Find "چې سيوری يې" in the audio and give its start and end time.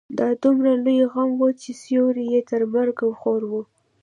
1.61-2.41